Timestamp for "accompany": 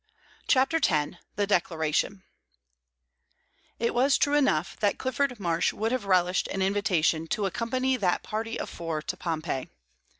7.45-7.97